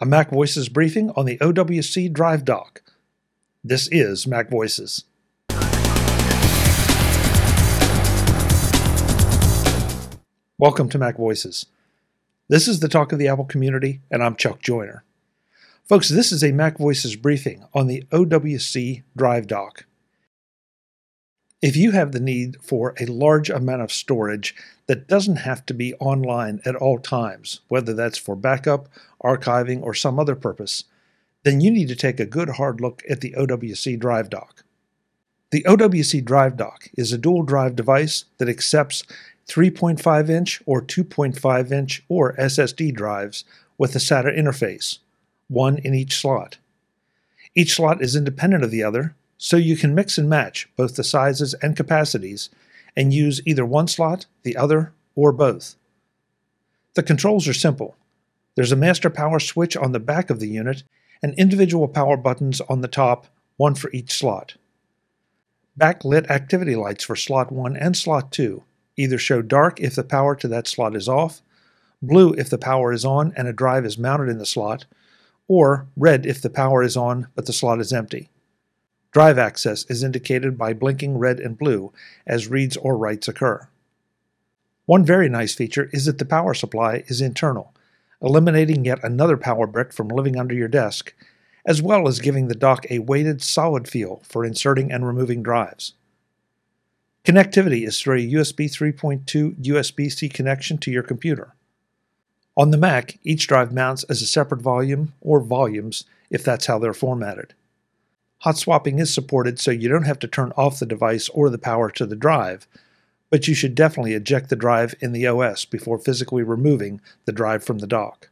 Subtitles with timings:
[0.00, 2.82] a Mac Voices briefing on the OWC Drive Dock.
[3.64, 5.02] This is Mac Voices.
[10.56, 11.66] Welcome to Mac Voices.
[12.48, 15.02] This is the talk of the Apple community, and I'm Chuck Joiner.
[15.88, 19.84] Folks, this is a Mac Voices briefing on the OWC Drive Dock.
[21.60, 24.54] If you have the need for a large amount of storage
[24.86, 28.88] that doesn't have to be online at all times, whether that's for backup,
[29.24, 30.84] archiving, or some other purpose,
[31.42, 34.62] then you need to take a good hard look at the OWC Drive Dock.
[35.50, 39.02] The OWC Drive Dock is a dual drive device that accepts
[39.48, 43.44] 3.5 inch or 2.5 inch or SSD drives
[43.78, 44.98] with a SATA interface,
[45.48, 46.58] one in each slot.
[47.56, 51.04] Each slot is independent of the other, so you can mix and match both the
[51.04, 52.50] sizes and capacities
[52.96, 55.76] and use either one slot, the other, or both.
[56.94, 57.96] The controls are simple.
[58.56, 60.82] There's a master power switch on the back of the unit
[61.22, 64.56] and individual power buttons on the top, one for each slot.
[65.78, 68.64] Backlit activity lights for slot 1 and slot 2
[68.98, 71.40] either show dark if the power to that slot is off,
[72.02, 74.86] blue if the power is on and a drive is mounted in the slot,
[75.46, 78.28] or red if the power is on but the slot is empty.
[79.10, 81.92] Drive access is indicated by blinking red and blue
[82.26, 83.68] as reads or writes occur.
[84.84, 87.74] One very nice feature is that the power supply is internal,
[88.22, 91.14] eliminating yet another power brick from living under your desk,
[91.64, 95.94] as well as giving the dock a weighted, solid feel for inserting and removing drives.
[97.24, 101.54] Connectivity is through a USB 3.2 USB C connection to your computer.
[102.56, 106.78] On the Mac, each drive mounts as a separate volume or volumes if that's how
[106.78, 107.54] they're formatted.
[108.42, 111.58] Hot swapping is supported so you don't have to turn off the device or the
[111.58, 112.68] power to the drive,
[113.30, 117.64] but you should definitely eject the drive in the OS before physically removing the drive
[117.64, 118.28] from the dock.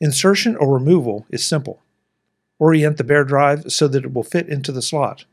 [0.00, 1.80] Insertion or removal is simple.
[2.58, 5.24] Orient the bare drive so that it will fit into the slot.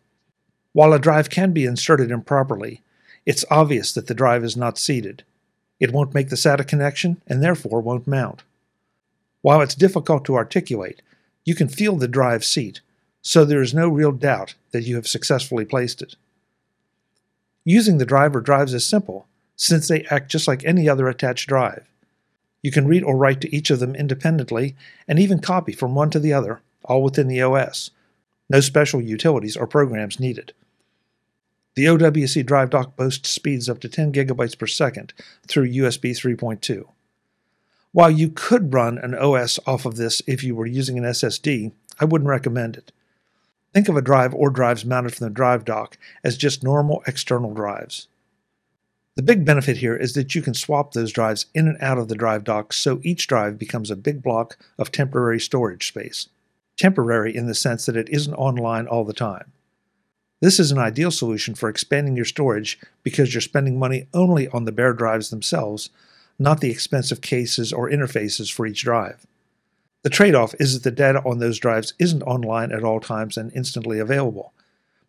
[0.73, 2.81] While a drive can be inserted improperly,
[3.25, 5.23] it's obvious that the drive is not seated.
[5.79, 8.43] It won't make the SATA connection and therefore won't mount.
[9.41, 11.01] While it's difficult to articulate,
[11.45, 12.81] you can feel the drive seat
[13.21, 16.15] so there is no real doubt that you have successfully placed it.
[17.63, 21.87] Using the driver drives is simple, since they act just like any other attached drive.
[22.63, 24.75] You can read or write to each of them independently
[25.07, 27.91] and even copy from one to the other, all within the OS.
[28.49, 30.53] No special utilities or programs needed.
[31.75, 35.13] The OWC Drive Dock boasts speeds up to 10 gigabytes per second
[35.47, 36.85] through USB 3.2.
[37.93, 41.71] While you could run an OS off of this if you were using an SSD,
[41.99, 42.91] I wouldn't recommend it.
[43.73, 47.53] Think of a drive or drives mounted from the drive dock as just normal external
[47.53, 48.07] drives.
[49.15, 52.07] The big benefit here is that you can swap those drives in and out of
[52.07, 56.27] the drive dock so each drive becomes a big block of temporary storage space.
[56.77, 59.51] Temporary in the sense that it isn't online all the time.
[60.41, 64.65] This is an ideal solution for expanding your storage because you're spending money only on
[64.65, 65.91] the bare drives themselves,
[66.39, 69.27] not the expensive cases or interfaces for each drive.
[70.03, 73.37] The trade off is that the data on those drives isn't online at all times
[73.37, 74.53] and instantly available,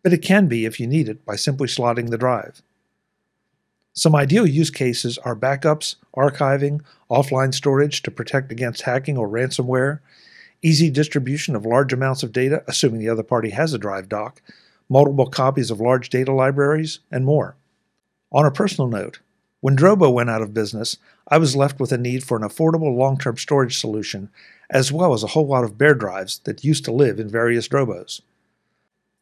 [0.03, 2.61] but it can be if you need it by simply slotting the drive.
[3.93, 9.99] Some ideal use cases are backups, archiving, offline storage to protect against hacking or ransomware,
[10.63, 14.41] easy distribution of large amounts of data, assuming the other party has a drive dock,
[14.89, 17.55] multiple copies of large data libraries, and more.
[18.31, 19.19] On a personal note,
[19.63, 22.97] when Drobo went out of business, I was left with a need for an affordable
[22.97, 24.29] long term storage solution
[24.69, 27.69] as well as a whole lot of bare drives that used to live in various
[27.69, 28.19] Drobos.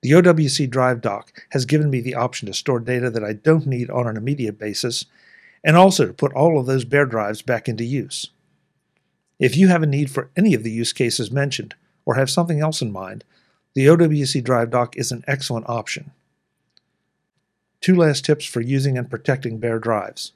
[0.02, 3.68] The OWC Drive Dock has given me the option to store data that I don't
[3.68, 5.06] need on an immediate basis,
[5.64, 8.32] and also to put all of those bare drives back into use.
[9.38, 12.60] If you have a need for any of the use cases mentioned, or have something
[12.60, 13.24] else in mind,
[13.76, 16.10] the OWC Drive Dock is an excellent option.
[17.82, 20.34] Two last tips for using and protecting bare drives.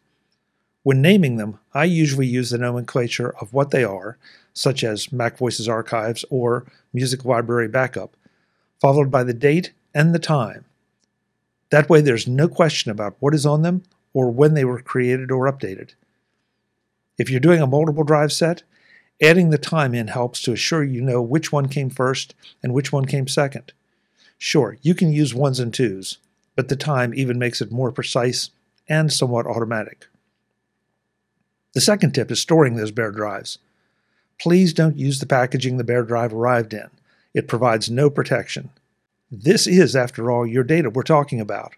[0.81, 4.17] When naming them, I usually use the nomenclature of what they are,
[4.53, 8.17] such as Mac Voices Archives or Music Library Backup,
[8.81, 10.65] followed by the date and the time.
[11.69, 13.83] That way, there's no question about what is on them
[14.13, 15.93] or when they were created or updated.
[17.17, 18.63] If you're doing a multiple drive set,
[19.21, 22.33] adding the time in helps to assure you know which one came first
[22.63, 23.71] and which one came second.
[24.37, 26.17] Sure, you can use ones and twos,
[26.55, 28.49] but the time even makes it more precise
[28.87, 30.07] and somewhat automatic.
[31.73, 33.59] The second tip is storing those bare drives.
[34.39, 36.89] Please don't use the packaging the bare drive arrived in.
[37.33, 38.69] It provides no protection.
[39.31, 41.73] This is, after all, your data we're talking about.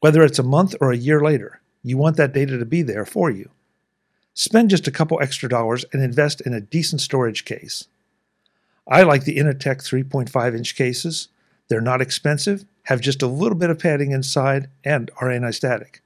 [0.00, 3.04] Whether it's a month or a year later, you want that data to be there
[3.04, 3.50] for you.
[4.34, 7.86] Spend just a couple extra dollars and invest in a decent storage case.
[8.88, 11.28] I like the Inateck 3.5 inch cases.
[11.68, 16.02] They're not expensive, have just a little bit of padding inside, and are anti static.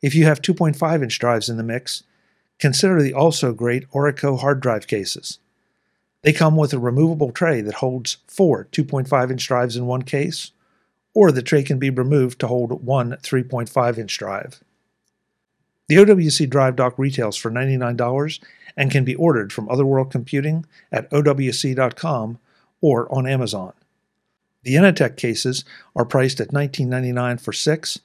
[0.00, 2.04] If you have 2.5 inch drives in the mix,
[2.60, 5.40] consider the also great Orico hard drive cases.
[6.22, 10.52] They come with a removable tray that holds four 2.5 inch drives in one case,
[11.12, 14.62] or the tray can be removed to hold one 3.5 inch drive.
[15.88, 18.38] The OWC Drive Dock retails for $99
[18.76, 22.38] and can be ordered from Other World Computing at OWC.com
[22.80, 23.72] or on Amazon.
[24.64, 25.64] The Inateck cases
[25.94, 28.00] are priced at $19.99 for six,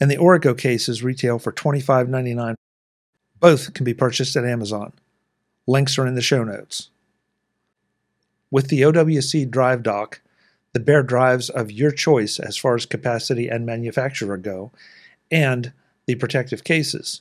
[0.00, 2.54] and the Orico cases retail for $25.99.
[3.40, 4.92] Both can be purchased at Amazon.
[5.66, 6.88] Links are in the show notes.
[8.50, 10.22] With the OWC Drive Dock,
[10.72, 14.72] the bare drives of your choice as far as capacity and manufacturer go,
[15.30, 15.72] and
[16.06, 17.20] the protective cases.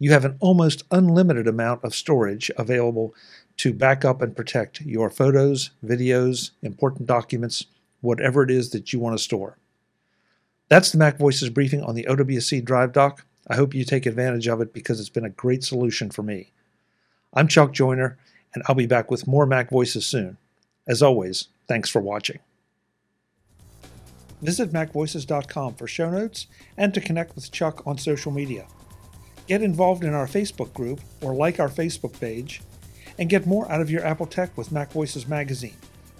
[0.00, 3.14] You have an almost unlimited amount of storage available
[3.58, 7.66] to back up and protect your photos, videos, important documents,
[8.00, 9.58] whatever it is that you want to store.
[10.68, 13.24] That's the Mac Voices briefing on the OWC Drive Dock.
[13.48, 16.50] I hope you take advantage of it because it's been a great solution for me.
[17.32, 18.18] I'm Chuck Joiner,
[18.54, 20.38] and I'll be back with more Mac Voices soon.
[20.86, 22.40] As always, thanks for watching.
[24.42, 26.46] Visit MacVoices.com for show notes
[26.76, 28.66] and to connect with Chuck on social media.
[29.46, 32.62] Get involved in our Facebook group or like our Facebook page,
[33.18, 35.76] and get more out of your Apple Tech with Mac Voices Magazine,